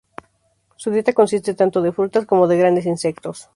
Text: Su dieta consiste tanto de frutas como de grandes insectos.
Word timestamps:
Su 0.77 0.89
dieta 0.89 1.13
consiste 1.13 1.53
tanto 1.53 1.79
de 1.83 1.91
frutas 1.91 2.25
como 2.25 2.47
de 2.47 2.57
grandes 2.57 2.87
insectos. 2.87 3.47